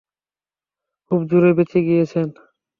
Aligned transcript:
খুব 1.11 1.19
জোর 1.29 1.43
বেঁচে 1.57 1.79
গিয়েছেন! 1.87 2.27